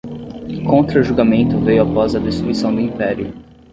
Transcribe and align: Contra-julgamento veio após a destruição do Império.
Contra-julgamento 0.65 1.59
veio 1.59 1.83
após 1.83 2.15
a 2.15 2.19
destruição 2.19 2.73
do 2.73 2.81
Império. 2.81 3.31